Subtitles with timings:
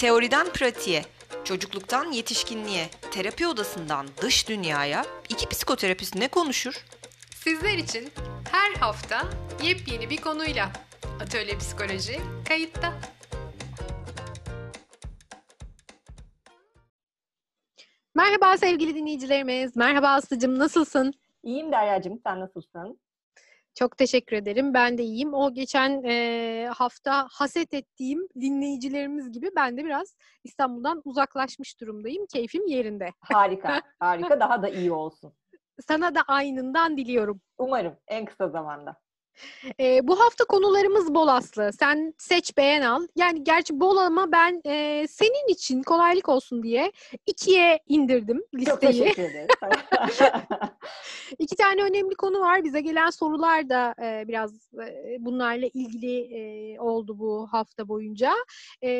[0.00, 1.02] Teoriden pratiğe,
[1.44, 6.84] çocukluktan yetişkinliğe, terapi odasından dış dünyaya iki psikoterapist ne konuşur?
[7.34, 8.10] Sizler için
[8.50, 9.22] her hafta
[9.62, 10.72] yepyeni bir konuyla
[11.22, 12.92] Atölye Psikoloji kayıtta.
[18.14, 19.76] Merhaba sevgili dinleyicilerimiz.
[19.76, 21.14] Merhaba Aslı'cığım nasılsın?
[21.42, 23.00] İyiyim Derya'cığım sen nasılsın?
[23.74, 24.74] Çok teşekkür ederim.
[24.74, 25.34] Ben de iyiyim.
[25.34, 32.26] O geçen e, hafta haset ettiğim dinleyicilerimiz gibi ben de biraz İstanbul'dan uzaklaşmış durumdayım.
[32.26, 33.08] Keyfim yerinde.
[33.20, 34.40] Harika, harika.
[34.40, 35.32] Daha da iyi olsun.
[35.88, 37.40] Sana da aynından diliyorum.
[37.58, 38.96] Umarım en kısa zamanda.
[39.80, 41.70] E, bu hafta konularımız bol aslı.
[41.78, 43.06] Sen seç beğen al.
[43.16, 46.92] Yani gerçi bol ama ben e, senin için kolaylık olsun diye
[47.26, 48.66] ikiye indirdim listeyi.
[48.66, 49.48] Çok teşekkür ederim.
[51.38, 52.64] İki tane önemli konu var.
[52.64, 58.32] Bize gelen sorular da e, biraz e, bunlarla ilgili e, oldu bu hafta boyunca.
[58.82, 58.90] E,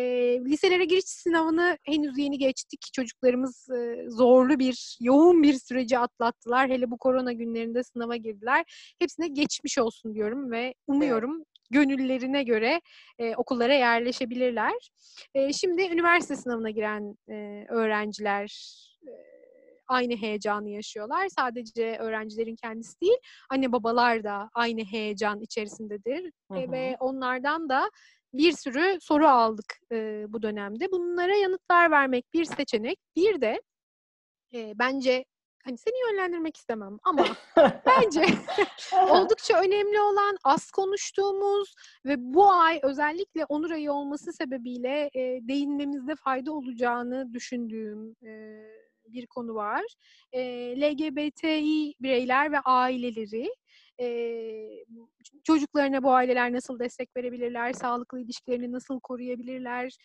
[0.45, 2.81] liselere giriş sınavını henüz yeni geçtik.
[2.93, 6.71] Çocuklarımız e, zorlu bir, yoğun bir süreci atlattılar.
[6.71, 8.95] Hele bu korona günlerinde sınava girdiler.
[8.99, 12.81] Hepsine geçmiş olsun diyorum ve umuyorum evet gönüllerine göre
[13.19, 14.91] e, okullara yerleşebilirler.
[15.35, 18.51] E, şimdi üniversite sınavına giren e, öğrenciler
[19.07, 19.13] e,
[19.89, 21.29] aynı heyecanı yaşıyorlar.
[21.29, 23.19] Sadece öğrencilerin kendisi değil,
[23.51, 26.33] anne babalar da aynı heyecan içerisindedir.
[26.53, 26.73] Hı hı.
[26.73, 27.91] Ve onlardan da
[28.33, 30.93] bir sürü soru aldık e, bu dönemde.
[30.93, 32.99] Bunlara yanıtlar vermek bir seçenek.
[33.17, 33.61] Bir de
[34.55, 35.25] e, bence
[35.65, 37.27] hani seni yönlendirmek istemem ama
[37.87, 38.25] bence
[39.11, 46.15] oldukça önemli olan az konuştuğumuz ve bu ay özellikle Onur ayı olması sebebiyle e, değinmemizde
[46.15, 48.63] fayda olacağını düşündüğüm e,
[49.13, 49.83] bir konu var.
[50.33, 50.41] E,
[50.81, 53.51] LGBTİ bireyler ve aileleri
[55.45, 59.97] çocuklarına bu aileler nasıl destek verebilirler, sağlıklı ilişkilerini nasıl koruyabilirler,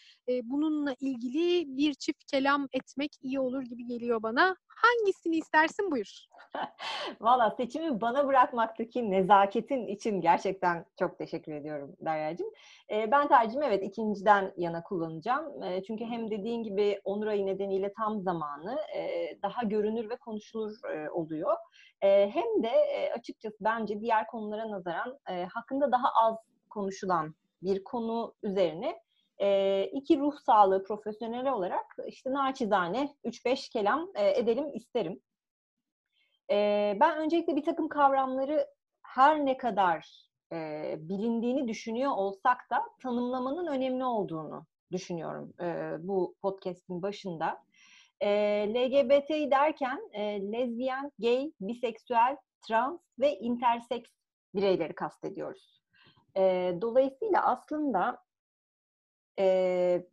[0.43, 4.55] bununla ilgili bir çift kelam etmek iyi olur gibi geliyor bana.
[4.67, 6.25] Hangisini istersin buyur.
[7.21, 12.47] Valla seçimi bana bırakmaktaki nezaketin için gerçekten çok teşekkür ediyorum Derya'cığım.
[12.91, 15.63] E, ben tercihimi evet ikinciden yana kullanacağım.
[15.63, 19.01] E, çünkü hem dediğin gibi Onur ayı nedeniyle tam zamanı e,
[19.43, 21.55] daha görünür ve konuşulur e, oluyor.
[21.99, 22.71] Hem de
[23.17, 25.19] açıkçası bence diğer konulara nazaran
[25.53, 26.35] hakkında daha az
[26.69, 28.99] konuşulan bir konu üzerine
[29.91, 35.21] iki ruh sağlığı profesyoneli olarak işte naçizane 3-5 kelam edelim isterim.
[36.99, 38.67] Ben öncelikle bir takım kavramları
[39.01, 40.25] her ne kadar
[40.97, 45.53] bilindiğini düşünüyor olsak da tanımlamanın önemli olduğunu düşünüyorum
[46.07, 47.63] bu podcast'in başında.
[48.21, 48.29] E,
[48.73, 52.37] LGBTİ derken e, lezbiyen, gay, biseksüel,
[52.67, 54.09] trans ve interseks
[54.55, 55.81] bireyleri kastediyoruz.
[56.37, 58.23] E, dolayısıyla aslında
[59.39, 60.07] e,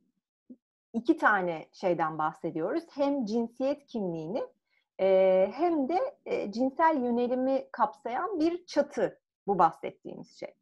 [0.93, 2.85] iki tane şeyden bahsediyoruz.
[2.95, 4.43] Hem cinsiyet kimliğini
[5.01, 10.55] e, hem de e, cinsel yönelimi kapsayan bir çatı bu bahsettiğimiz şey.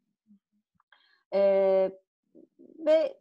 [1.33, 1.41] E,
[2.59, 3.19] ve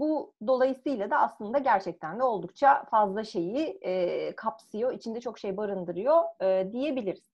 [0.00, 6.22] bu dolayısıyla da aslında gerçekten de oldukça fazla şeyi e, kapsıyor, içinde çok şey barındırıyor
[6.42, 7.24] e, diyebiliriz.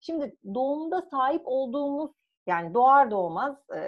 [0.00, 2.10] Şimdi doğumda sahip olduğumuz
[2.46, 3.80] yani doğar doğmaz e,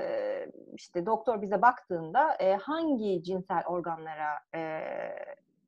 [0.75, 4.81] işte doktor bize baktığında e, hangi cinsel organlara e,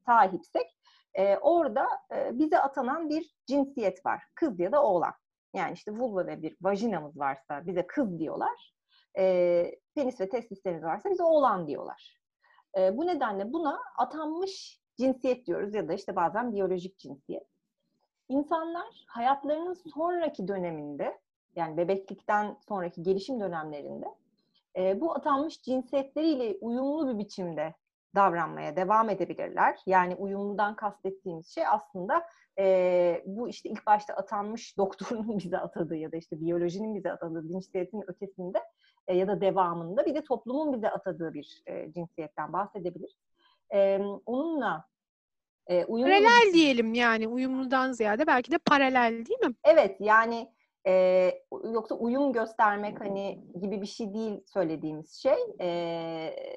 [0.07, 0.79] sahipsek
[1.15, 4.23] e, orada e, bize atanan bir cinsiyet var.
[4.35, 5.13] Kız ya da oğlan.
[5.55, 8.75] Yani işte vulva ve bir vajinamız varsa bize kız diyorlar.
[9.19, 12.22] E, penis ve testislerimiz varsa bize oğlan diyorlar.
[12.79, 17.47] E, bu nedenle buna atanmış cinsiyet diyoruz ya da işte bazen biyolojik cinsiyet.
[18.29, 21.21] İnsanlar hayatlarının sonraki döneminde
[21.57, 24.07] yani bebeklikten sonraki gelişim dönemlerinde
[24.77, 27.75] e, bu atanmış cinsiyetleriyle uyumlu bir biçimde
[28.15, 29.79] davranmaya devam edebilirler.
[29.87, 32.25] Yani uyumludan kastettiğimiz şey aslında
[32.59, 37.49] e, bu işte ilk başta atanmış doktorun bize atadığı ya da işte biyolojinin bize atadığı
[37.49, 38.63] cinsiyetin ötesinde
[39.07, 43.17] e, ya da devamında bir de toplumun bize atadığı bir e, cinsiyetten bahsedebilir.
[43.75, 44.85] E, onunla
[45.67, 46.53] e, uyumlu paralel bir...
[46.53, 49.55] diyelim yani uyumludan ziyade belki de paralel değil mi?
[49.65, 50.49] Evet yani
[50.87, 50.93] e,
[51.73, 55.39] yoksa uyum göstermek hani gibi bir şey değil söylediğimiz şey.
[55.61, 55.69] E,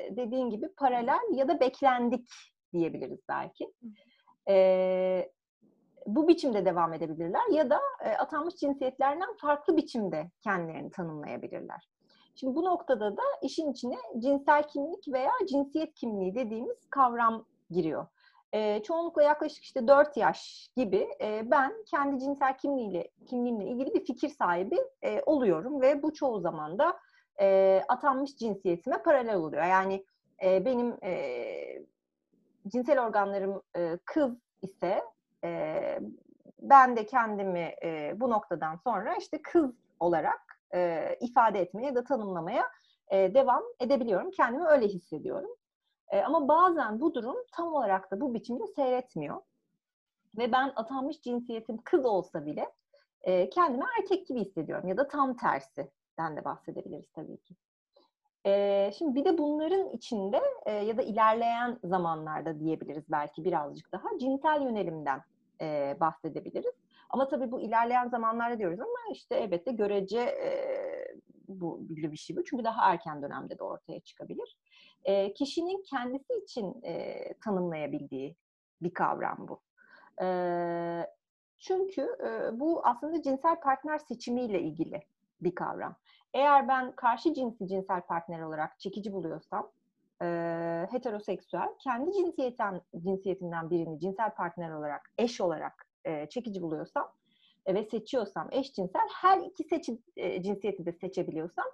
[0.09, 2.29] dediğin gibi paralel ya da beklendik
[2.73, 3.73] diyebiliriz belki.
[4.49, 5.31] E,
[6.05, 11.89] bu biçimde devam edebilirler ya da e, atanmış cinsiyetlerden farklı biçimde kendilerini tanımlayabilirler.
[12.35, 18.07] Şimdi bu noktada da işin içine cinsel kimlik veya cinsiyet kimliği dediğimiz kavram giriyor.
[18.53, 24.05] E, çoğunlukla yaklaşık işte 4 yaş gibi e, ben kendi cinsel kimliğiyle kimliğimle ilgili bir
[24.05, 26.97] fikir sahibi e, oluyorum ve bu çoğu zaman da
[27.41, 29.63] e, atanmış cinsiyetime paralel oluyor.
[29.63, 30.05] Yani
[30.43, 31.45] e, benim e,
[32.67, 35.03] cinsel organlarım e, kız ise
[35.43, 35.99] e,
[36.61, 42.03] ben de kendimi e, bu noktadan sonra işte kız olarak e, ifade etmeye ya da
[42.03, 42.63] tanımlamaya
[43.07, 44.31] e, devam edebiliyorum.
[44.31, 45.51] Kendimi öyle hissediyorum.
[46.09, 49.41] E, ama bazen bu durum tam olarak da bu biçimde seyretmiyor.
[50.37, 52.71] Ve ben atanmış cinsiyetim kız olsa bile
[53.21, 54.87] e, kendimi erkek gibi hissediyorum.
[54.87, 57.55] Ya da tam tersinden de bahsedebiliriz tabii ki.
[58.45, 64.17] E, şimdi bir de bunların içinde e, ya da ilerleyen zamanlarda diyebiliriz belki birazcık daha
[64.19, 65.21] cinsel yönelimden
[65.61, 66.73] e, bahsedebiliriz.
[67.09, 70.51] Ama tabii bu ilerleyen zamanlarda diyoruz ama işte elbette görece e,
[71.47, 72.43] bu bir şey bu.
[72.43, 74.57] Çünkü daha erken dönemde de ortaya çıkabilir.
[75.03, 78.35] E, kişinin kendisi için e, tanımlayabildiği
[78.81, 79.61] bir kavram bu.
[80.23, 80.27] E,
[81.57, 85.01] çünkü e, bu aslında cinsel partner seçimiyle ilgili
[85.41, 85.95] bir kavram.
[86.33, 89.71] Eğer ben karşı cinsi cinsel partner olarak çekici buluyorsam,
[90.21, 97.11] e, heteroseksüel, kendi cinsiyetten, cinsiyetinden birini cinsel partner olarak, eş olarak e, çekici buluyorsam
[97.65, 101.65] e, ve seçiyorsam eşcinsel, her iki seçi, e, cinsiyeti de seçebiliyorsam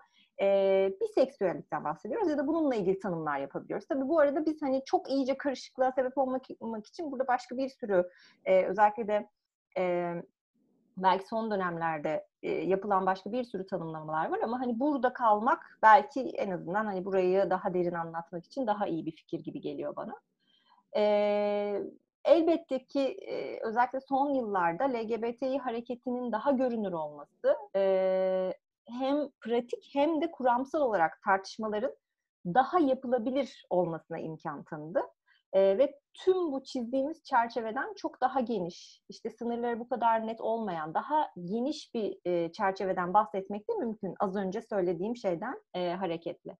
[0.42, 3.88] e, biseksüellikten bahsediyoruz ya da bununla ilgili tanımlar yapabiliyoruz.
[3.88, 7.70] Tabii bu arada biz hani çok iyice karışıklığa sebep olmak, olmak için burada başka bir
[7.70, 8.10] sürü
[8.46, 9.30] e, özellikle de
[9.78, 10.14] e,
[10.98, 16.22] belki son dönemlerde e, yapılan başka bir sürü tanımlamalar var ama hani burada kalmak belki
[16.22, 20.14] en azından hani burayı daha derin anlatmak için daha iyi bir fikir gibi geliyor bana.
[20.98, 21.84] E,
[22.26, 28.54] elbette ki e, özellikle son yıllarda LGBTİ hareketinin daha görünür olması e,
[28.88, 31.96] hem pratik hem de kuramsal olarak tartışmaların
[32.46, 35.02] daha yapılabilir olmasına imkan tanıdı.
[35.54, 40.94] E, ve tüm bu çizdiğimiz çerçeveden çok daha geniş, işte sınırları bu kadar net olmayan,
[40.94, 44.16] daha geniş bir e, çerçeveden bahsetmek de mümkün.
[44.20, 46.58] Az önce söylediğim şeyden e, hareketle.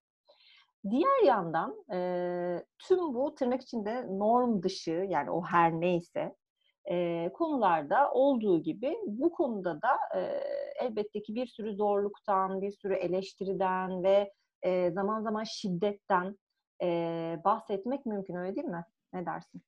[0.90, 1.98] Diğer yandan e,
[2.78, 6.34] tüm bu tırnak içinde norm dışı yani o her neyse
[6.90, 10.20] e, konularda olduğu gibi bu konuda da e,
[10.84, 14.32] elbette ki bir sürü zorluktan, bir sürü eleştiriden ve
[14.62, 16.38] e, zaman zaman şiddetten
[16.82, 16.86] e,
[17.44, 18.84] bahsetmek mümkün öyle değil mi?
[19.12, 19.62] Ne dersin?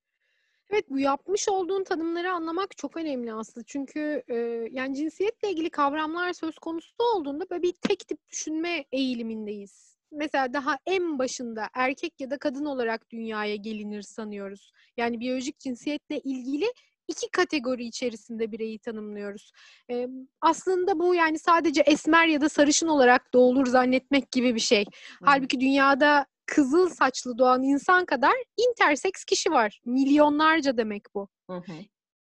[0.71, 3.65] Evet bu yapmış olduğun tanımları anlamak çok önemli aslında.
[3.67, 4.35] Çünkü e,
[4.71, 9.94] yani cinsiyetle ilgili kavramlar söz konusu olduğunda böyle bir tek tip düşünme eğilimindeyiz.
[10.13, 14.73] Mesela daha en başında erkek ya da kadın olarak dünyaya gelinir sanıyoruz.
[14.97, 16.67] Yani biyolojik cinsiyetle ilgili
[17.09, 19.53] iki kategori içerisinde bireyi tanımlıyoruz.
[19.91, 20.09] E,
[20.41, 24.85] aslında bu yani sadece esmer ya da sarışın olarak doğulur zannetmek gibi bir şey.
[24.85, 25.27] Hmm.
[25.27, 29.81] Halbuki dünyada kızıl saçlı doğan insan kadar interseks kişi var.
[29.85, 31.29] Milyonlarca demek bu.
[31.51, 31.73] Hı hı.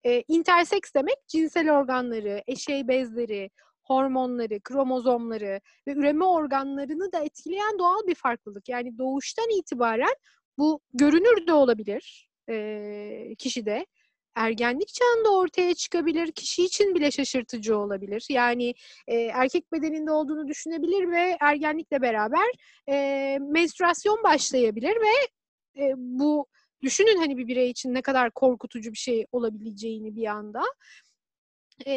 [0.04, 3.50] E, interseks demek cinsel organları, eşey bezleri,
[3.84, 8.70] hormonları, kromozomları ve üreme organlarını da etkileyen doğal bir farklılık.
[8.70, 10.16] Yani doğuştan itibaren
[10.58, 13.86] bu görünür de olabilir e, kişide
[14.36, 16.32] ergenlik çağında ortaya çıkabilir.
[16.32, 18.26] Kişi için bile şaşırtıcı olabilir.
[18.30, 18.74] Yani
[19.08, 22.48] e, erkek bedeninde olduğunu düşünebilir ve ergenlikle beraber
[22.90, 25.28] e, menstruasyon başlayabilir ve
[25.84, 26.48] e, bu
[26.82, 30.62] düşünün hani bir birey için ne kadar korkutucu bir şey olabileceğini bir anda.
[31.86, 31.92] E,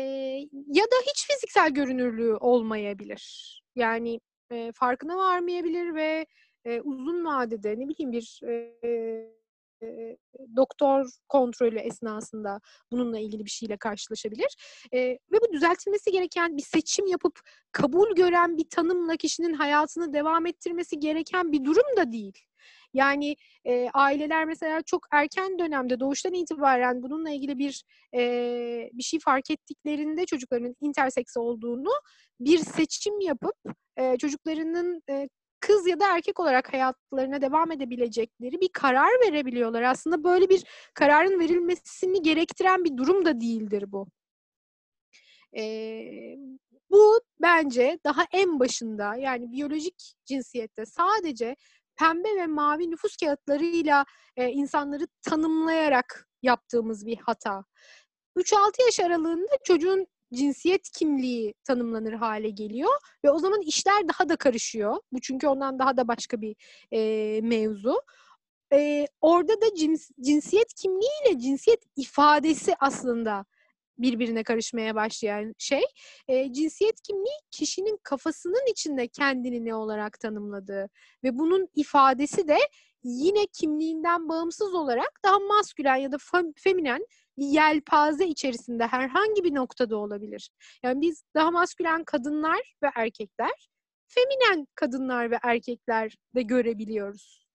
[0.53, 3.63] ya da hiç fiziksel görünürlüğü olmayabilir.
[3.75, 4.21] Yani
[4.51, 6.27] e, farkına varmayabilir ve
[6.65, 8.41] e, uzun vadede ne bileyim bir
[9.83, 10.17] e,
[10.57, 14.57] doktor kontrolü esnasında bununla ilgili bir şeyle karşılaşabilir.
[14.93, 17.41] E, ve bu düzeltilmesi gereken bir seçim yapıp
[17.73, 22.39] kabul gören bir tanımla kişinin hayatını devam ettirmesi gereken bir durum da değil.
[22.95, 29.21] Yani e, aileler mesela çok erken dönemde doğuştan itibaren bununla ilgili bir e, bir şey
[29.21, 31.91] fark ettiklerinde çocukların interseks olduğunu
[32.41, 33.57] bir seçim yapıp
[33.97, 35.29] e, çocuklarının e,
[35.61, 39.83] kız ya da erkek olarak hayatlarına devam edebilecekleri bir karar verebiliyorlar.
[39.83, 44.07] Aslında böyle bir kararın verilmesini gerektiren bir durum da değildir bu.
[45.57, 46.37] Ee,
[46.91, 51.57] bu bence daha en başında yani biyolojik cinsiyette sadece
[51.99, 54.05] pembe ve mavi nüfus kağıtlarıyla
[54.37, 57.65] e, insanları tanımlayarak yaptığımız bir hata.
[58.37, 62.91] 3-6 yaş aralığında çocuğun cinsiyet kimliği tanımlanır hale geliyor
[63.25, 64.97] ve o zaman işler daha da karışıyor.
[65.13, 66.57] Bu çünkü ondan daha da başka bir
[66.93, 68.03] e, mevzu.
[68.73, 73.45] E, orada da cins, cinsiyet kimliğiyle cinsiyet ifadesi aslında
[73.99, 75.83] birbirine karışmaya başlayan şey.
[76.29, 80.89] E, cinsiyet kimliği kişinin kafasının içinde kendini ne olarak tanımladığı
[81.25, 82.59] ve bunun ifadesi de
[83.03, 86.17] yine kimliğinden bağımsız olarak daha maskülen ya da
[86.57, 87.07] feminen
[87.39, 90.51] bir yelpaze içerisinde herhangi bir noktada olabilir.
[90.83, 93.69] Yani biz daha maskülen kadınlar ve erkekler,
[94.09, 97.47] feminen kadınlar ve erkekler de görebiliyoruz.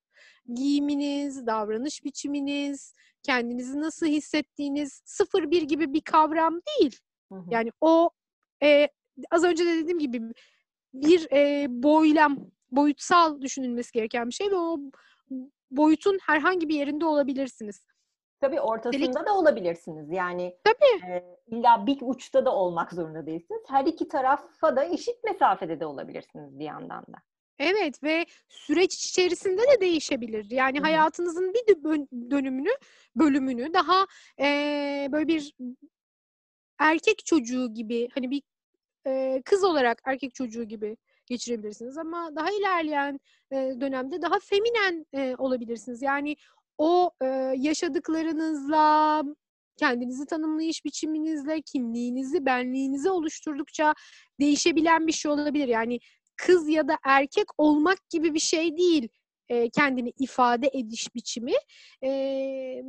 [0.54, 2.94] giyiminiz, davranış biçiminiz,
[3.24, 7.00] kendinizi nasıl hissettiğiniz sıfır bir gibi bir kavram değil.
[7.32, 7.46] Hı hı.
[7.52, 8.10] Yani o
[8.64, 8.90] e,
[9.32, 10.22] az önce de dediğim gibi
[10.94, 12.38] bir e, boylam,
[12.72, 14.78] boyutsal düşünülmesi gereken bir şey ve o
[15.72, 17.86] boyutun herhangi bir yerinde olabilirsiniz.
[18.42, 20.12] Tabii ortasında Delik- da olabilirsiniz.
[20.12, 21.12] Yani Tabii.
[21.12, 23.62] e, illa bir uçta da olmak zorunda değilsiniz.
[23.68, 27.18] Her iki tarafa da eşit mesafede de olabilirsiniz bir yandan da.
[27.60, 30.52] Evet ve süreç içerisinde de değişebilir.
[30.52, 30.86] Yani Hı hı.
[30.86, 31.84] hayatınızın bir
[32.32, 32.70] dönümünü,
[33.16, 34.08] bölümünü daha
[34.40, 35.54] eee, böyle bir
[36.80, 38.42] erkek çocuğu gibi hani bir
[39.06, 43.20] eee, kız olarak erkek çocuğu gibi geçirebilirsiniz ama daha ilerleyen
[43.52, 46.02] eee, dönemde daha feminen eee, olabilirsiniz.
[46.02, 46.36] Yani
[46.78, 49.24] o eee, yaşadıklarınızla
[49.78, 53.94] kendinizi tanımlayış biçiminizle kimliğinizi, benliğinizi oluşturdukça
[54.40, 55.68] değişebilen bir şey olabilir.
[55.68, 56.00] Yani
[56.46, 59.10] kız ya da erkek olmak gibi bir şey değil
[59.50, 61.54] e, kendini ifade ediş biçimi.
[62.04, 62.84] E,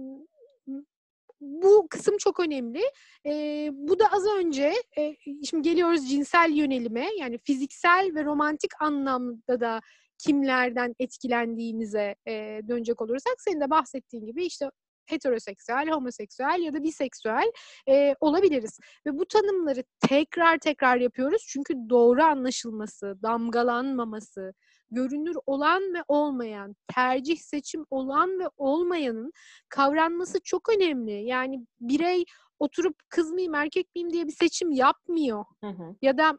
[1.41, 2.83] bu kısım çok önemli.
[3.27, 9.61] E, bu da az önce, e, şimdi geliyoruz cinsel yönelime, yani fiziksel ve romantik anlamda
[9.61, 9.81] da
[10.19, 14.71] kimlerden etkilendiğimize e, dönecek olursak, senin de bahsettiğin gibi işte
[15.07, 17.53] heteroseksüel, homoseksüel ya da biseksüel
[17.89, 18.79] e, olabiliriz.
[19.07, 24.53] Ve bu tanımları tekrar tekrar yapıyoruz çünkü doğru anlaşılması, damgalanmaması,
[24.91, 29.33] görünür olan ve olmayan, tercih seçim olan ve olmayanın
[29.69, 31.25] kavranması çok önemli.
[31.25, 32.25] Yani birey
[32.59, 35.45] oturup kız mıyım erkek miyim diye bir seçim yapmıyor.
[35.65, 35.97] Hı hı.
[36.03, 36.39] Ya da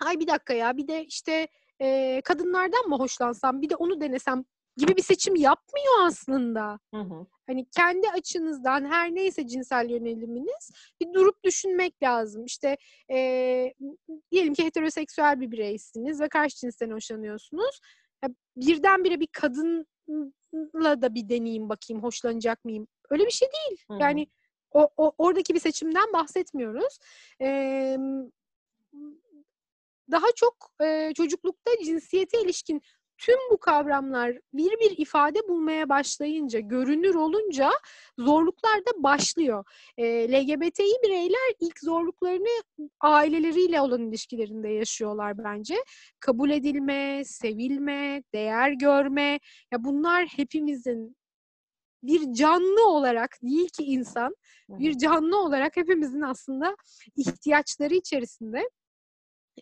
[0.00, 1.48] ay bir dakika ya bir de işte
[1.80, 4.44] e, kadınlardan mı hoşlansam bir de onu denesem
[4.76, 6.78] gibi bir seçim yapmıyor aslında.
[6.94, 7.26] Hı hı.
[7.46, 12.44] Hani kendi açınızdan her neyse cinsel yöneliminiz bir durup düşünmek lazım.
[12.44, 12.76] İşte
[13.10, 13.74] eee,
[14.30, 17.80] diyelim ki heteroseksüel bir bireysiniz ve karşı cinsten hoşlanıyorsunuz.
[18.24, 22.86] Ya birdenbire bir kadınla da bir deneyeyim bakayım hoşlanacak mıyım?
[23.10, 23.84] Öyle bir şey değil.
[23.90, 23.98] Hı hı.
[24.00, 24.26] Yani
[24.70, 26.98] o, o oradaki bir seçimden bahsetmiyoruz.
[27.40, 27.98] Eee,
[30.10, 32.82] daha çok eee, çocuklukta cinsiyete ilişkin
[33.24, 37.70] tüm bu kavramlar bir bir ifade bulmaya başlayınca, görünür olunca
[38.18, 39.64] zorluklar da başlıyor.
[39.96, 42.62] E, LGBTİ bireyler ilk zorluklarını
[43.00, 45.76] aileleriyle olan ilişkilerinde yaşıyorlar bence.
[46.20, 49.40] Kabul edilme, sevilme, değer görme,
[49.72, 51.16] ya bunlar hepimizin
[52.02, 54.36] bir canlı olarak değil ki insan,
[54.68, 56.76] bir canlı olarak hepimizin aslında
[57.16, 58.68] ihtiyaçları içerisinde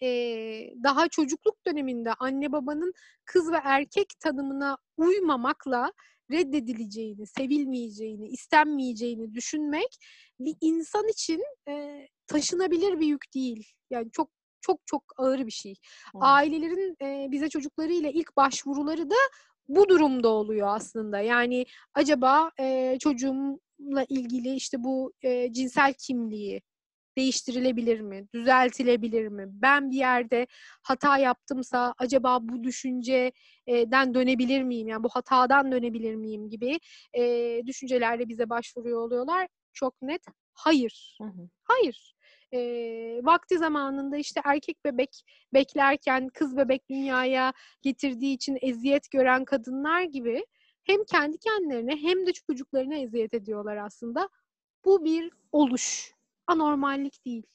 [0.00, 2.92] eee, daha çocukluk döneminde anne babanın
[3.25, 5.92] kız ve erkek tanımına uymamakla
[6.30, 9.96] reddedileceğini, sevilmeyeceğini, istenmeyeceğini düşünmek
[10.40, 13.66] bir insan için eee, taşınabilir bir yük değil.
[13.90, 14.30] Yani çok
[14.61, 15.75] çok çok ağır bir şey.
[16.14, 16.18] Hı.
[16.20, 19.14] Ailelerin eee, bize çocuklarıyla ilk başvuruları da
[19.68, 21.20] bu durumda oluyor aslında.
[21.20, 26.62] Yani acaba eee, çocuğumla ilgili işte bu eee, cinsel kimliği
[27.16, 28.26] değiştirilebilir mi?
[28.35, 29.45] Düzeltilebilir mi?
[29.49, 30.47] Ben bir yerde
[30.83, 34.88] hata yaptımsa acaba bu düşünceden dönebilir miyim?
[34.88, 36.78] Yani bu hatadan dönebilir miyim gibi
[37.14, 39.49] eee, düşüncelerle bize başvuruyor oluyorlar.
[39.73, 40.23] Çok net
[40.54, 41.19] hayır.
[41.23, 41.49] Hı hı.
[41.64, 42.14] Hayır.
[42.52, 45.23] Eee, vakti zamanında işte erkek bebek
[45.54, 47.52] beklerken kız bebek dünyaya
[47.83, 50.47] getirdiği için eziyet gören kadınlar gibi
[50.85, 54.28] hem kendi kendilerine hem de çocuklarına eziyet ediyorlar aslında.
[54.85, 56.12] Bu bir oluş.
[56.46, 57.46] Anormallik değil.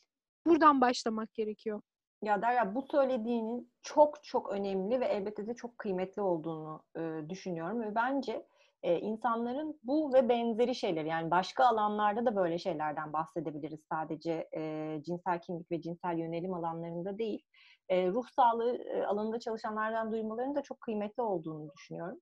[0.46, 1.82] Buradan başlamak gerekiyor.
[2.24, 7.82] Ya Derya bu söylediğinin çok çok önemli ve elbette de çok kıymetli olduğunu e, düşünüyorum
[7.82, 8.46] ve bence
[8.84, 15.02] e, insanların bu ve benzeri şeyleri yani başka alanlarda da böyle şeylerden bahsedebiliriz sadece e,
[15.06, 17.44] cinsel kimlik ve cinsel yönelim alanlarında değil.
[17.90, 22.20] E, ruh sağlığı e, alanında çalışanlardan duymalarının da çok kıymetli olduğunu düşünüyorum.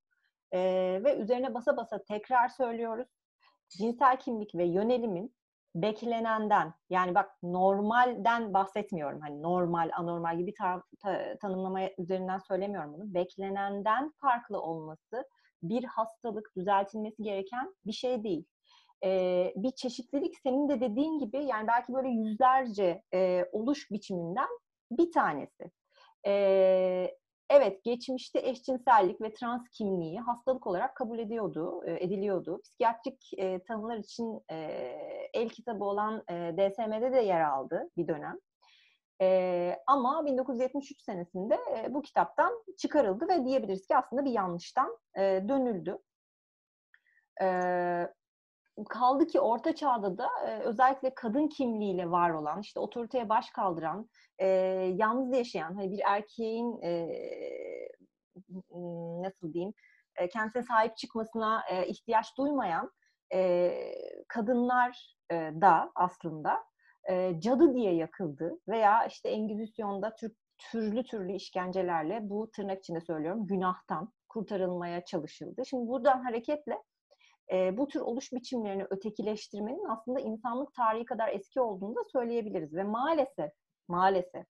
[0.51, 0.59] E,
[1.03, 3.07] ve üzerine basa basa tekrar söylüyoruz.
[3.69, 5.35] Cinsel kimlik ve yönelimin
[5.75, 9.21] beklenenden yani bak normalden bahsetmiyorum.
[9.21, 13.13] Hani normal, anormal gibi tar- ta- tanımlama üzerinden söylemiyorum bunu.
[13.13, 15.25] Beklenenden farklı olması
[15.63, 18.45] bir hastalık, düzeltilmesi gereken bir şey değil.
[19.03, 24.47] Ee, bir çeşitlilik senin de dediğin gibi yani belki böyle yüzlerce e, oluş biçiminden
[24.91, 25.71] bir tanesi.
[26.27, 27.17] Ee,
[27.49, 32.61] evet geçmişte eşcinsellik ve trans kimliği hastalık olarak kabul ediyordu, e, ediliyordu.
[32.63, 34.55] Psikiyatrik e, tanılar için e,
[35.33, 38.39] el kitabı olan e, DSM'de de yer aldı bir dönem.
[39.21, 45.21] E, ama 1973 senesinde e, bu kitaptan çıkarıldı ve diyebiliriz ki aslında bir yanlıştan e,
[45.47, 45.97] dönüldü.
[47.41, 47.47] E,
[48.89, 54.09] kaldı ki Orta Çağ'da da e, özellikle kadın kimliğiyle var olan, işte otoriteye baş kaldıran,
[54.37, 54.47] e,
[54.95, 57.07] yalnız yaşayan, hani bir erkeğin e,
[59.21, 59.73] nasıl diyeyim,
[60.15, 62.91] e, kendisine sahip çıkmasına e, ihtiyaç duymayan
[63.33, 63.71] e,
[64.27, 66.63] kadınlar e, da aslında
[67.09, 73.47] e, cadı diye yakıldı veya işte Engizisyon'da tür, türlü türlü işkencelerle bu tırnak içinde söylüyorum
[73.47, 75.65] günahtan kurtarılmaya çalışıldı.
[75.65, 76.81] Şimdi buradan hareketle
[77.51, 82.83] e, bu tür oluş biçimlerini ötekileştirmenin aslında insanlık tarihi kadar eski olduğunu da söyleyebiliriz ve
[82.83, 83.51] maalesef
[83.87, 84.45] maalesef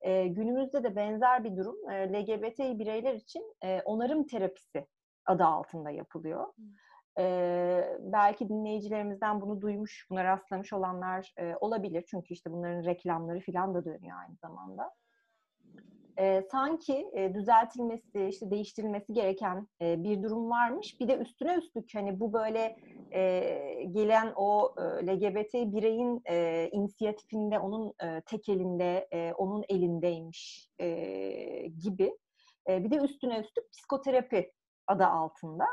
[0.00, 4.86] e, günümüzde de benzer bir durum e, LGBT bireyler için e, onarım terapisi
[5.26, 6.52] adı altında yapılıyor.
[7.18, 12.04] E, belki dinleyicilerimizden bunu duymuş, buna rastlamış olanlar e, olabilir.
[12.10, 14.94] Çünkü işte bunların reklamları falan da dönüyor aynı zamanda.
[16.18, 21.00] E, sanki e, düzeltilmesi, işte değiştirilmesi gereken e, bir durum varmış.
[21.00, 22.76] Bir de üstüne üstlük hani bu böyle
[23.12, 30.70] e, gelen o e, LGBT bireyin e, inisiyatifinde, onun e, tek elinde, e, onun elindeymiş
[30.80, 30.86] e,
[31.66, 32.16] gibi.
[32.68, 34.52] E, bir de üstüne üstlük psikoterapi
[34.86, 35.64] adı altında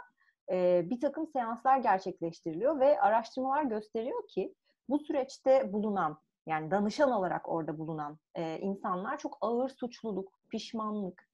[0.51, 4.53] e, bir takım seanslar gerçekleştiriliyor ve araştırmalar gösteriyor ki
[4.89, 11.29] bu süreçte bulunan yani danışan olarak orada bulunan e, insanlar çok ağır suçluluk, pişmanlık,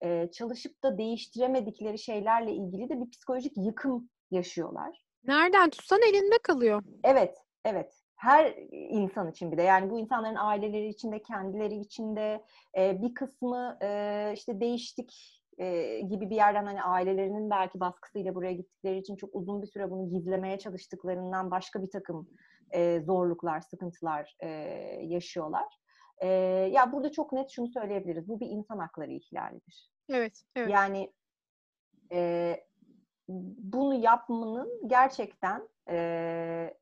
[0.00, 5.04] e, çalışıp da değiştiremedikleri şeylerle ilgili de bir psikolojik yıkım yaşıyorlar.
[5.24, 6.82] Nereden tutsan elinde kalıyor.
[7.04, 8.00] Evet, evet.
[8.16, 12.44] Her insan için bir de yani bu insanların aileleri içinde, kendileri içinde
[12.78, 18.52] e, bir kısmı e, işte değiştik e, gibi bir yerden hani ailelerinin belki baskısıyla buraya
[18.52, 22.28] gittikleri için çok uzun bir süre bunu gizlemeye çalıştıklarından başka bir takım
[22.70, 24.48] e, zorluklar, sıkıntılar e,
[25.02, 25.80] yaşıyorlar.
[26.18, 26.28] E,
[26.72, 28.28] ya burada çok net şunu söyleyebiliriz.
[28.28, 29.90] Bu bir insan hakları ihlalidir.
[30.10, 30.70] Evet, evet.
[30.70, 31.12] Yani
[32.12, 32.56] e,
[33.28, 36.74] bunu yapmanın gerçekten e,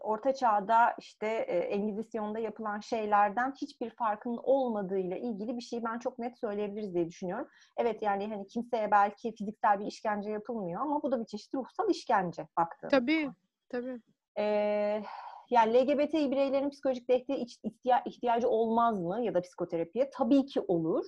[0.00, 6.18] Orta Çağ'da işte e, Engizisyon'da yapılan şeylerden hiçbir farkının olmadığıyla ilgili bir şey ben çok
[6.18, 7.48] net söyleyebiliriz diye düşünüyorum.
[7.76, 11.90] Evet yani hani kimseye belki fiziksel bir işkence yapılmıyor ama bu da bir çeşit ruhsal
[11.90, 12.90] işkence baktığında.
[12.90, 13.30] Tabii,
[13.68, 14.00] tabii.
[14.38, 15.02] Ee,
[15.50, 20.10] yani LGBT bireylerin psikolojik desteğe ihtiya- ihtiyacı olmaz mı ya da psikoterapiye?
[20.14, 21.04] Tabii ki olur.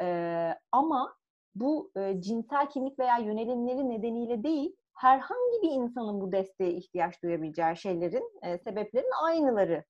[0.00, 1.14] Ee, ama
[1.54, 7.76] bu e, cinsel kimlik veya yönelimleri nedeniyle değil, herhangi bir insanın bu desteğe ihtiyaç duyabileceği
[7.76, 9.84] şeylerin, e, sebeplerin aynıları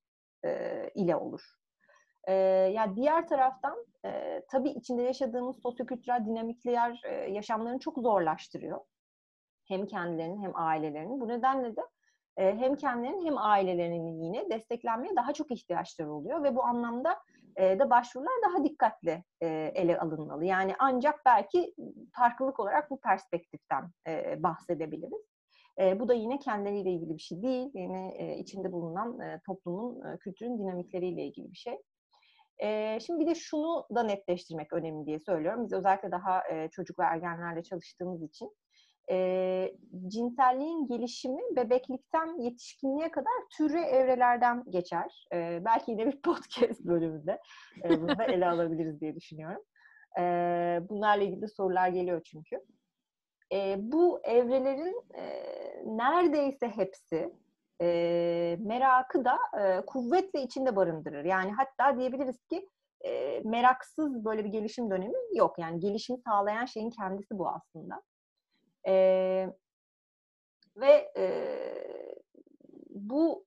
[0.44, 0.50] e,
[0.94, 1.42] ile olur.
[2.24, 2.32] E,
[2.74, 8.80] yani diğer taraftan e, tabii içinde yaşadığımız sosyokültürel dinamikler e, yaşamlarını çok zorlaştırıyor.
[9.68, 11.20] Hem kendilerinin hem ailelerinin.
[11.20, 11.80] Bu nedenle de
[12.38, 17.18] hem kendilerinin hem ailelerinin yine desteklenmeye daha çok ihtiyaçları oluyor ve bu anlamda
[17.58, 20.44] de başvurular daha dikkatli ele alınmalı.
[20.44, 21.74] Yani ancak belki
[22.12, 23.90] farklılık olarak bu perspektiften
[24.36, 25.28] bahsedebiliriz.
[26.00, 27.70] Bu da yine kendileriyle ilgili bir şey değil.
[27.74, 31.78] Yine içinde bulunan toplumun, kültürün dinamikleriyle ilgili bir şey.
[33.00, 35.64] Şimdi bir de şunu da netleştirmek önemli diye söylüyorum.
[35.64, 38.56] Biz özellikle daha çocuk ve ergenlerle çalıştığımız için
[39.10, 39.74] e,
[40.06, 45.26] cinselliğin gelişimi bebeklikten yetişkinliğe kadar türe evrelerden geçer.
[45.32, 47.40] E, belki yine bir podcast bölümünde
[47.84, 49.62] e, bunu da ele alabiliriz diye düşünüyorum.
[50.18, 50.22] E,
[50.88, 52.60] bunlarla ilgili sorular geliyor çünkü.
[53.52, 55.24] E, bu evrelerin e,
[55.84, 57.32] neredeyse hepsi
[57.82, 61.24] e, merakı da e, kuvvetle içinde barındırır.
[61.24, 62.68] Yani hatta diyebiliriz ki
[63.04, 65.58] e, meraksız böyle bir gelişim dönemi yok.
[65.58, 68.02] Yani gelişimi sağlayan şeyin kendisi bu aslında.
[68.88, 68.94] E,
[70.76, 71.26] ve e,
[72.90, 73.44] bu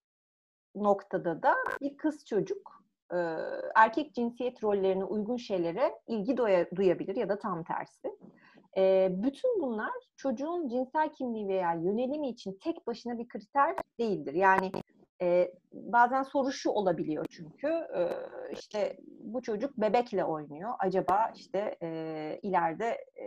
[0.76, 3.18] noktada da bir kız çocuk e,
[3.76, 8.18] erkek cinsiyet rollerine uygun şeylere ilgi doya, duyabilir ya da tam tersi.
[8.78, 14.34] E, bütün bunlar çocuğun cinsel kimliği veya yönelimi için tek başına bir kriter değildir.
[14.34, 14.72] Yani
[15.22, 18.02] e, bazen soru şu olabiliyor çünkü e,
[18.52, 20.74] işte bu çocuk bebekle oynuyor.
[20.80, 23.26] Acaba işte e, ileride e,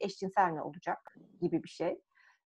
[0.00, 2.00] eşcinsel mi olacak gibi bir şey.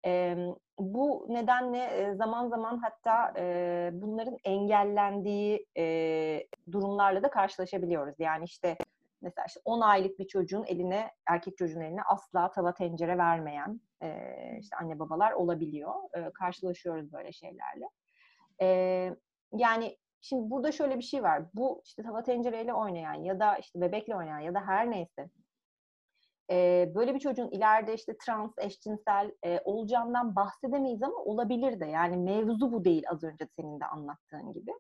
[0.06, 0.38] E,
[0.80, 8.16] bu nedenle e, zaman zaman hatta e, bunların engellendiği e, durumlarla da karşılaşabiliyoruz.
[8.20, 8.78] Yani işte
[9.22, 14.10] mesela işte 10 aylık bir çocuğun eline, erkek çocuğun eline asla tava tencere vermeyen e,
[14.60, 15.94] işte anne babalar olabiliyor.
[16.18, 17.90] E, karşılaşıyoruz böyle şeylerle.
[18.62, 18.68] E,
[19.54, 21.44] yani şimdi burada şöyle bir şey var.
[21.54, 25.30] Bu işte tava tencereyle oynayan ya da işte bebekle oynayan ya da her neyse
[26.52, 31.86] e, böyle bir çocuğun ileride işte trans, eşcinsel e, olacağından bahsedemeyiz ama olabilir de.
[31.86, 34.72] Yani mevzu bu değil az önce senin de anlattığın gibi.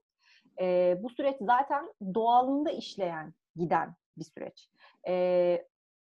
[0.62, 4.70] E, bu süreç zaten doğalında işleyen, giden bir süreç.
[5.08, 5.66] E,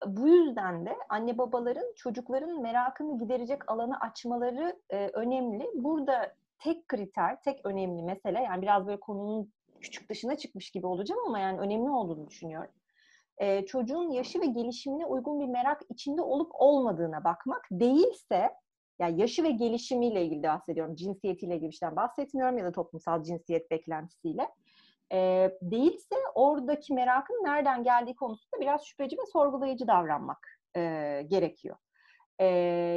[0.05, 5.69] bu yüzden de anne babaların çocukların merakını giderecek alanı açmaları e, önemli.
[5.75, 11.21] Burada tek kriter, tek önemli mesele yani biraz böyle konunun küçük dışına çıkmış gibi olacağım
[11.27, 12.71] ama yani önemli olduğunu düşünüyorum.
[13.37, 18.51] E, çocuğun yaşı ve gelişimine uygun bir merak içinde olup olmadığına bakmak değilse
[18.99, 20.95] yani yaşı ve gelişimiyle ilgili bahsediyorum.
[20.95, 24.49] Cinsiyetiyle ilgili bir şeyden bahsetmiyorum ya da toplumsal cinsiyet beklentisiyle.
[25.13, 30.81] E, değilse oradaki merakın nereden geldiği konusunda biraz şüpheci ve sorgulayıcı davranmak e,
[31.27, 31.77] gerekiyor.
[32.39, 32.45] E,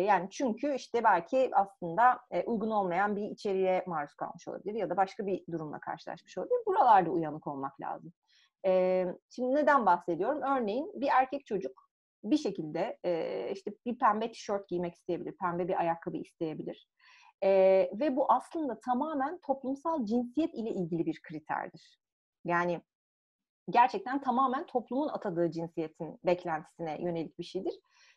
[0.08, 4.96] yani çünkü işte belki aslında e, uygun olmayan bir içeriğe maruz kalmış olabilir ya da
[4.96, 6.58] başka bir durumla karşılaşmış olabilir.
[6.66, 8.12] Buralarda uyanık olmak lazım.
[8.66, 10.42] E, şimdi neden bahsediyorum?
[10.42, 11.88] Örneğin bir erkek çocuk
[12.24, 16.88] bir şekilde e, işte bir pembe tişört giymek isteyebilir, pembe bir ayakkabı isteyebilir.
[17.42, 17.50] E,
[17.92, 21.98] ve bu aslında tamamen toplumsal cinsiyet ile ilgili bir kriterdir.
[22.44, 22.80] Yani
[23.70, 27.74] gerçekten tamamen toplumun atadığı cinsiyetin beklentisine yönelik bir şeydir.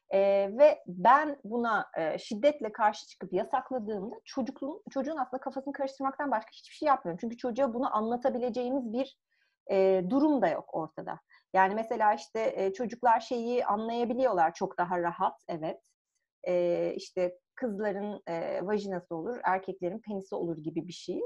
[0.10, 0.20] E,
[0.58, 6.76] ve ben buna e, şiddetle karşı çıkıp yasakladığımda çocukluğun, çocuğun aslında kafasını karıştırmaktan başka hiçbir
[6.76, 7.18] şey yapmıyorum.
[7.22, 9.18] Çünkü çocuğa bunu anlatabileceğimiz bir
[9.72, 11.20] e, durum da yok ortada.
[11.54, 15.82] Yani mesela işte e, çocuklar şeyi anlayabiliyorlar çok daha rahat, evet.
[16.48, 21.22] E, işte kızların e, vajinası olur, erkeklerin penisi olur gibi bir şey.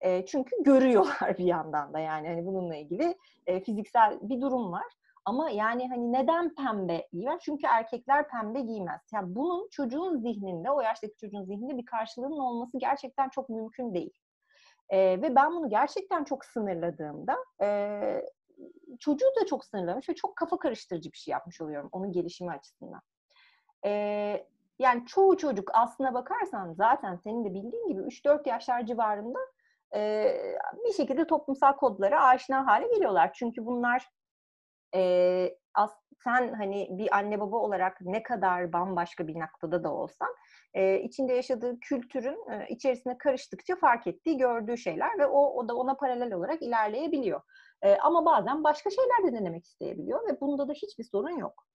[0.00, 4.86] E, çünkü görüyorlar bir yandan da yani hani bununla ilgili e, fiziksel bir durum var.
[5.24, 7.38] Ama yani hani neden pembe giyer?
[7.38, 9.00] Çünkü erkekler pembe giymez.
[9.14, 14.10] Yani bunun çocuğun zihninde, o yaştaki çocuğun zihninde bir karşılığının olması gerçekten çok mümkün değil.
[14.90, 18.22] E, ve ben bunu gerçekten çok sınırladığımda e,
[19.00, 23.00] çocuğu da çok sınırlamış ve çok kafa karıştırıcı bir şey yapmış oluyorum onun gelişimi açısından.
[23.84, 23.90] E,
[24.78, 29.38] yani çoğu çocuk aslına bakarsan zaten senin de bildiğin gibi 3-4 yaşlar civarında
[29.94, 30.32] e,
[30.84, 33.32] bir şekilde toplumsal kodlara aşina hale geliyorlar.
[33.32, 34.08] Çünkü bunlar
[34.94, 35.92] e, as,
[36.24, 40.28] sen hani bir anne baba olarak ne kadar bambaşka bir noktada da olsan
[40.74, 45.76] e, içinde yaşadığı kültürün e, içerisine karıştıkça fark ettiği, gördüğü şeyler ve o, o da
[45.76, 47.40] ona paralel olarak ilerleyebiliyor.
[48.02, 51.66] Ama bazen başka şeyler de denemek isteyebiliyor ve bunda da hiçbir sorun yok.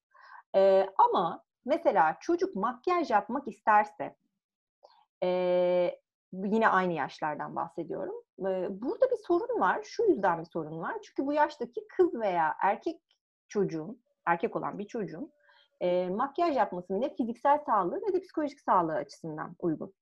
[0.97, 4.15] Ama mesela çocuk makyaj yapmak isterse
[6.33, 8.15] yine aynı yaşlardan bahsediyorum.
[8.69, 9.83] Burada bir sorun var.
[9.83, 10.97] Şu yüzden bir sorun var.
[11.03, 13.01] Çünkü bu yaştaki kız veya erkek
[13.47, 15.31] çocuğun, erkek olan bir çocuğun
[15.83, 19.93] e, makyaj yapması ne fiziksel sağlığı ne de psikolojik sağlığı açısından uygun.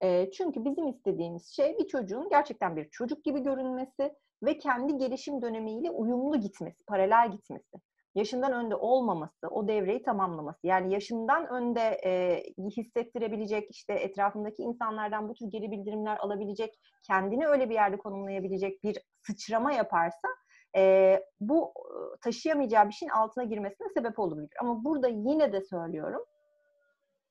[0.00, 5.42] E, çünkü bizim istediğimiz şey bir çocuğun gerçekten bir çocuk gibi görünmesi ve kendi gelişim
[5.42, 7.76] dönemiyle uyumlu gitmesi, paralel gitmesi.
[8.14, 10.66] Yaşından önde olmaması, o devreyi tamamlaması.
[10.66, 16.74] Yani yaşından önde e, hissettirebilecek, işte etrafındaki insanlardan bu tür geri bildirimler alabilecek,
[17.06, 20.28] kendini öyle bir yerde konumlayabilecek bir sıçrama yaparsa
[20.76, 21.72] e, bu
[22.20, 24.50] taşıyamayacağı bir şeyin altına girmesine sebep olabilir.
[24.60, 26.24] Ama burada yine de söylüyorum,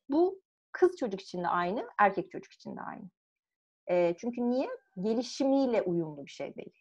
[0.09, 3.09] bu kız çocuk için de aynı, erkek çocuk için de aynı.
[3.87, 4.69] E, çünkü niye?
[5.01, 6.73] Gelişimiyle uyumlu bir şey değil.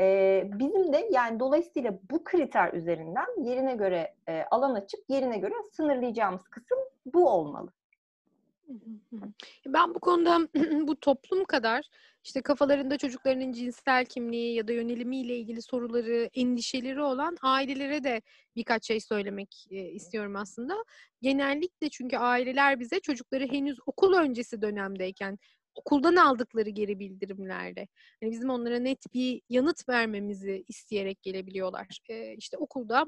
[0.00, 5.54] E, bizim de yani dolayısıyla bu kriter üzerinden yerine göre e, alan açıp yerine göre
[5.72, 7.72] sınırlayacağımız kısım bu olmalı.
[9.66, 10.38] Ben bu konuda
[10.88, 11.84] bu toplum kadar
[12.24, 18.22] işte kafalarında çocuklarının cinsel kimliği ya da yönelimiyle ilgili soruları, endişeleri olan ailelere de
[18.56, 20.84] birkaç şey söylemek istiyorum aslında.
[21.22, 25.38] Genellikle çünkü aileler bize çocukları henüz okul öncesi dönemdeyken
[25.74, 27.88] okuldan aldıkları geri bildirimlerle
[28.22, 31.98] yani bizim onlara net bir yanıt vermemizi isteyerek gelebiliyorlar.
[32.08, 33.06] Ee, işte okulda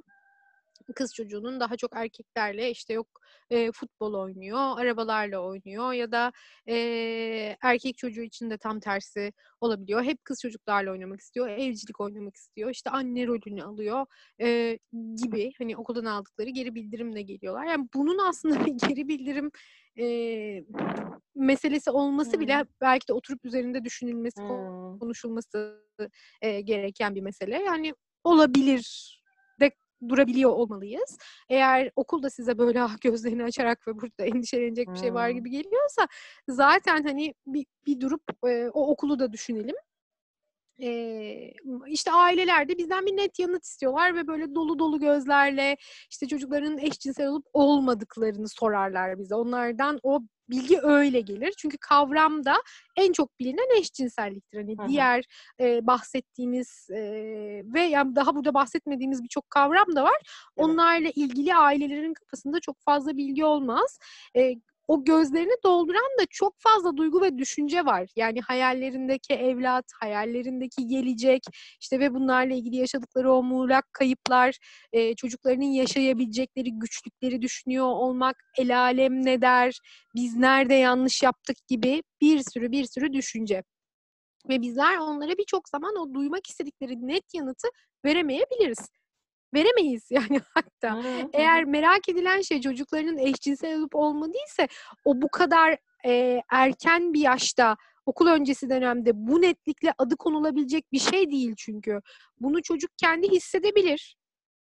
[0.96, 3.06] kız çocuğunun daha çok erkeklerle işte yok
[3.50, 6.32] e, futbol oynuyor, arabalarla oynuyor ya da
[6.68, 6.76] e,
[7.62, 10.02] erkek çocuğu için de tam tersi olabiliyor.
[10.02, 14.06] Hep kız çocuklarla oynamak istiyor, evcilik oynamak istiyor, işte anne rolünü alıyor
[14.40, 14.78] e,
[15.22, 17.64] gibi hani okuldan aldıkları geri bildirimle geliyorlar.
[17.64, 19.50] Yani bunun aslında bir geri bildirim
[19.98, 20.06] e,
[21.34, 22.40] meselesi olması hmm.
[22.40, 24.98] bile belki de oturup üzerinde düşünülmesi, hmm.
[24.98, 25.86] konuşulması
[26.40, 27.62] e, gereken bir mesele.
[27.62, 29.21] Yani olabilir
[30.08, 31.18] durabiliyor olmalıyız.
[31.48, 36.08] Eğer okulda size böyle ah, gözlerini açarak ve burada endişelenecek bir şey var gibi geliyorsa
[36.48, 39.76] zaten hani bir, bir durup e, o okulu da düşünelim.
[40.82, 41.52] Ee,
[41.86, 45.76] işte aileler de bizden bir net yanıt istiyorlar ve böyle dolu dolu gözlerle
[46.10, 49.34] işte çocukların eşcinsel olup olmadıklarını sorarlar bize.
[49.34, 51.54] Onlardan o bilgi öyle gelir.
[51.58, 52.62] Çünkü kavramda
[52.96, 54.58] en çok bilinen eşcinselliktir.
[54.58, 54.88] Hani Hı-hı.
[54.88, 55.24] diğer
[55.60, 57.02] e, bahsettiğimiz e,
[57.64, 60.16] ve yani daha burada bahsetmediğimiz birçok kavram da var.
[60.22, 60.24] Evet.
[60.56, 63.98] Onlarla ilgili ailelerin kafasında çok fazla bilgi olmaz.
[64.36, 64.54] E,
[64.88, 68.10] o gözlerini dolduran da çok fazla duygu ve düşünce var.
[68.16, 71.42] Yani hayallerindeki evlat, hayallerindeki gelecek,
[71.80, 74.58] işte ve bunlarla ilgili yaşadıkları o muğlak kayıplar,
[74.92, 79.80] e, çocuklarının yaşayabilecekleri güçlükleri düşünüyor olmak, el alem ne der,
[80.14, 83.62] biz nerede yanlış yaptık gibi bir sürü bir sürü düşünce.
[84.48, 87.68] Ve bizler onlara birçok zaman o duymak istedikleri net yanıtı
[88.04, 88.88] veremeyebiliriz.
[89.54, 91.02] Veremeyiz yani hatta.
[91.32, 94.68] Eğer merak edilen şey çocuklarının eşcinsel olup olmadıysa
[95.04, 100.98] o bu kadar e, erken bir yaşta okul öncesi dönemde bu netlikle adı konulabilecek bir
[100.98, 102.00] şey değil çünkü.
[102.40, 104.16] Bunu çocuk kendi hissedebilir.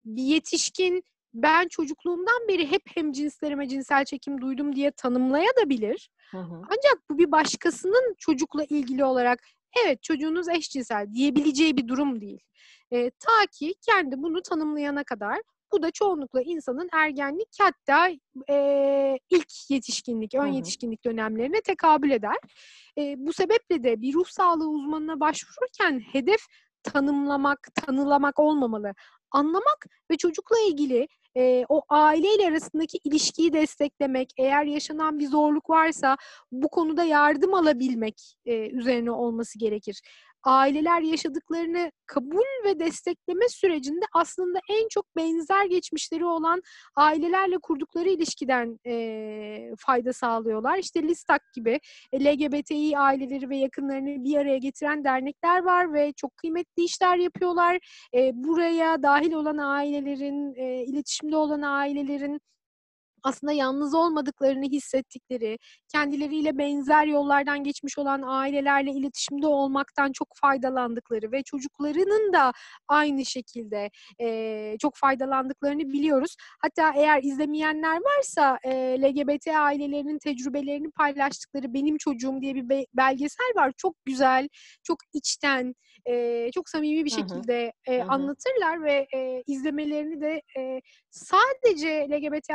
[0.05, 6.09] Bir yetişkin ben çocukluğumdan beri hep hem cinslerime cinsel çekim duydum diye tanımlayabilir.
[6.31, 6.61] Hı hı.
[6.63, 9.39] Ancak bu bir başkasının çocukla ilgili olarak
[9.83, 12.39] evet çocuğunuz eşcinsel diyebileceği bir durum değil.
[12.91, 18.09] E, ta ki kendi bunu tanımlayana kadar bu da çoğunlukla insanın ergenlik hatta
[18.49, 22.37] e, ilk yetişkinlik, ön yetişkinlik dönemlerine tekabül eder.
[22.97, 26.39] E, bu sebeple de bir ruh sağlığı uzmanına başvururken hedef
[26.83, 28.93] tanımlamak, tanılamak olmamalı.
[29.31, 36.17] Anlamak ve çocukla ilgili e, o aileyle arasındaki ilişkiyi desteklemek, eğer yaşanan bir zorluk varsa
[36.51, 40.01] bu konuda yardım alabilmek e, üzerine olması gerekir.
[40.43, 46.61] Aileler yaşadıklarını kabul ve destekleme sürecinde aslında en çok benzer geçmişleri olan
[46.95, 50.77] ailelerle kurdukları ilişkiden e, fayda sağlıyorlar.
[50.77, 51.79] İşte Listak gibi
[52.11, 57.79] e, LGBTİ aileleri ve yakınlarını bir araya getiren dernekler var ve çok kıymetli işler yapıyorlar.
[58.13, 62.39] E, buraya dahil olan ailelerin, e, iletişimde olan ailelerin
[63.23, 71.43] aslında yalnız olmadıklarını hissettikleri, kendileriyle benzer yollardan geçmiş olan ailelerle iletişimde olmaktan çok faydalandıkları ve
[71.43, 72.51] çocuklarının da
[72.87, 73.89] aynı şekilde
[74.21, 76.35] e, çok faydalandıklarını biliyoruz.
[76.61, 83.51] Hatta eğer izlemeyenler varsa e, LGBT ailelerinin tecrübelerini paylaştıkları Benim Çocuğum diye bir be- belgesel
[83.55, 83.71] var.
[83.77, 84.49] Çok güzel,
[84.83, 85.75] çok içten,
[86.09, 92.49] e, çok samimi bir şekilde e, anlatırlar ve e, izlemelerini de e, sadece LGBT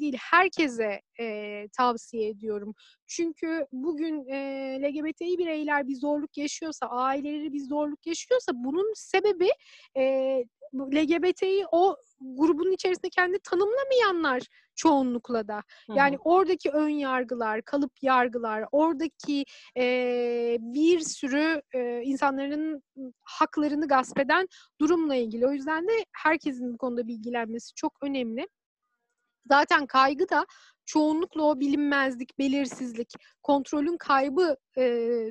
[0.00, 2.74] değil herkese e, tavsiye ediyorum.
[3.06, 9.48] Çünkü bugün e, LGBTİ bireyler bir zorluk yaşıyorsa, aileleri bir zorluk yaşıyorsa bunun sebebi
[9.96, 14.42] e, bu LGBTİ o grubun içerisinde kendi tanımlamayanlar
[14.76, 15.62] çoğunlukla da.
[15.94, 16.20] Yani hı.
[16.24, 19.44] oradaki ön yargılar, kalıp yargılar, oradaki
[19.76, 19.84] e,
[20.60, 22.82] bir sürü e, insanların
[23.24, 24.48] haklarını gasp eden
[24.80, 25.46] durumla ilgili.
[25.46, 28.48] O yüzden de herkesin bu konuda bilgilenmesi çok önemli.
[29.46, 30.46] Zaten kaygı da
[30.88, 34.82] çoğunlukla o bilinmezlik, belirsizlik, kontrolün kaybı e,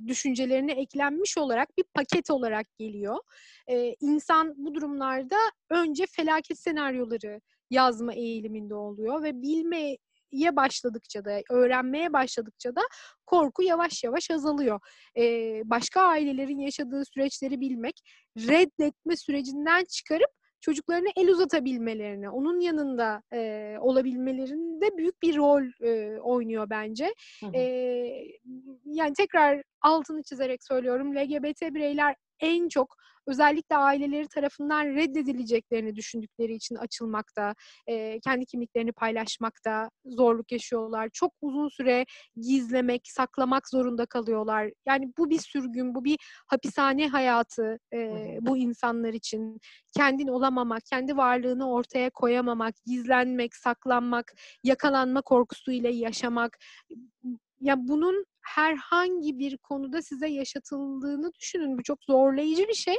[0.08, 3.17] düşüncelerine eklenmiş olarak bir paket olarak geliyor.
[3.67, 5.36] E, insan bu durumlarda
[5.70, 9.98] önce felaket senaryoları yazma eğiliminde oluyor ve bilmeye
[10.56, 12.82] başladıkça da, öğrenmeye başladıkça da
[13.26, 14.80] korku yavaş yavaş azalıyor.
[15.17, 15.24] E,
[15.65, 18.02] başka ailelerin yaşadığı süreçleri bilmek,
[18.38, 26.70] reddetme sürecinden çıkarıp çocuklarına el uzatabilmelerini, onun yanında e, olabilmelerinde büyük bir rol e, oynuyor
[26.70, 27.13] bence.
[27.39, 27.52] Hı hı.
[27.56, 27.62] E,
[28.86, 32.95] yani tekrar altını çizerek söylüyorum, LGBT bireyler en çok
[33.28, 37.56] özellikle aileleri tarafından reddedileceklerini düşündükleri için açılmakta,
[37.88, 41.10] e, kendi kimliklerini paylaşmakta zorluk yaşıyorlar.
[41.13, 44.71] Çok uzun süre gizlemek, saklamak zorunda kalıyorlar.
[44.88, 49.60] Yani bu bir sürgün, bu bir hapishane hayatı e, bu insanlar için.
[49.97, 56.58] Kendin olamamak, kendi varlığını ortaya koyamamak, gizlenmek, saklanmak, yakalanma korkusuyla yaşamak.
[57.62, 61.77] Ya bunun herhangi bir konuda size yaşatıldığını düşünün.
[61.77, 62.95] Bu çok zorlayıcı bir şey.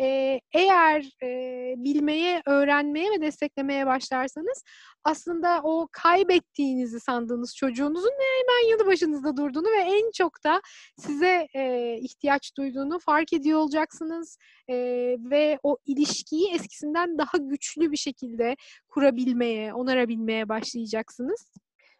[0.00, 4.64] Ee, eğer e, bilmeye, öğrenmeye ve desteklemeye başlarsanız
[5.04, 10.60] aslında o kaybettiğinizi sandığınız çocuğunuzun hemen yanı başınızda durduğunu ve en çok da
[10.98, 14.74] size e, ihtiyaç duyduğunu fark ediyor olacaksınız E,
[15.20, 18.56] ve o ilişkiyi eskisinden daha güçlü bir şekilde
[18.88, 21.52] kurabilmeye, onarabilmeye başlayacaksınız.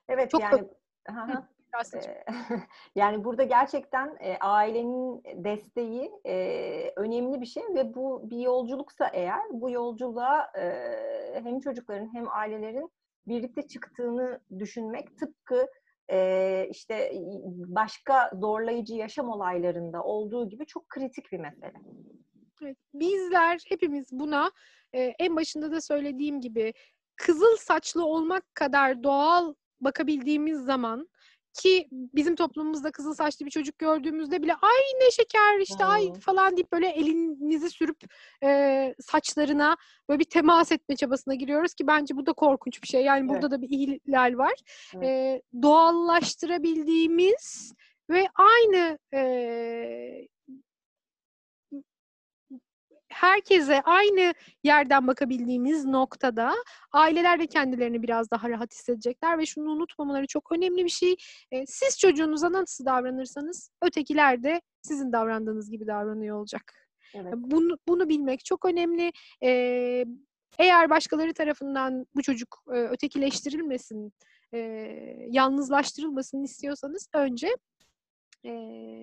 [0.09, 0.65] Evet Çok yani
[1.09, 1.49] hı.
[2.95, 9.41] Yani burada gerçekten e, ailenin desteği e, önemli bir şey ve bu bir yolculuksa eğer
[9.51, 10.65] bu yolculuğa e,
[11.43, 12.91] hem çocukların hem ailelerin
[13.27, 15.67] birlikte çıktığını düşünmek tıpkı
[16.11, 17.13] e, işte
[17.67, 21.73] başka zorlayıcı yaşam olaylarında olduğu gibi çok kritik bir mesele.
[22.63, 24.51] Evet, bizler hepimiz buna
[24.93, 26.75] e, en başında da söylediğim gibi
[27.17, 31.09] kızıl saçlı olmak kadar doğal bakabildiğimiz zaman
[31.59, 36.57] ki bizim toplumumuzda kızıl saçlı bir çocuk gördüğümüzde bile ay ne şeker işte ay falan
[36.57, 37.97] deyip böyle elinizi sürüp
[38.45, 39.77] e, saçlarına
[40.09, 43.05] böyle bir temas etme çabasına giriyoruz ki bence bu da korkunç bir şey.
[43.05, 44.55] Yani burada da bir ihlal var.
[44.95, 45.05] Evet.
[45.05, 47.73] E, doğallaştırabildiğimiz
[48.11, 49.19] ve aynı e,
[53.21, 56.55] herkese aynı yerden bakabildiğimiz noktada
[56.93, 61.17] aileler de kendilerini biraz daha rahat hissedecekler ve şunu unutmamaları çok önemli bir şey.
[61.51, 66.89] E, siz çocuğunuza nasıl davranırsanız ötekiler de sizin davrandığınız gibi davranıyor olacak.
[67.15, 67.35] Evet.
[67.37, 69.13] Bunu, bunu bilmek çok önemli.
[69.43, 70.05] E,
[70.59, 74.13] Eğer başkaları tarafından bu çocuk e, ötekileştirilmesin,
[74.55, 74.59] e,
[75.31, 77.49] yalnızlaştırılmasın istiyorsanız önce
[78.45, 78.51] e,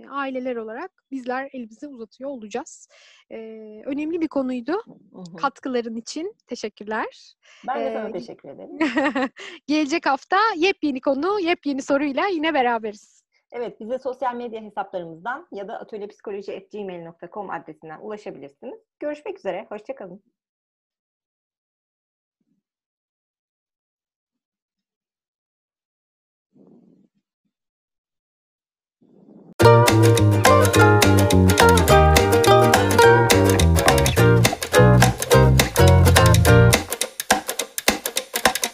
[0.09, 2.87] aileler olarak bizler elimizi uzatıyor olacağız.
[3.29, 3.37] E,
[3.85, 4.73] önemli bir konuydu.
[4.73, 5.35] Hı hı.
[5.35, 7.35] Katkıların için teşekkürler.
[7.67, 8.79] Ben de sana Ee, teşekkür ederim.
[9.67, 13.25] Gelecek hafta yepyeni konu, yepyeni soruyla yine beraberiz.
[13.51, 18.79] Evet, bize sosyal medya hesaplarımızdan ya da atölyepsikoloji.gmail.com adresinden ulaşabilirsiniz.
[18.99, 20.23] Görüşmek üzere, hoşçakalın.